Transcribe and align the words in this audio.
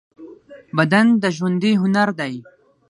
بدن 0.77 1.05
د 1.21 1.23
ژوندۍ 1.35 1.73
هنر 1.81 2.09
دی. 2.19 2.33